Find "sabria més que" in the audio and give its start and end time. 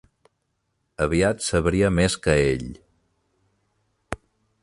1.49-2.35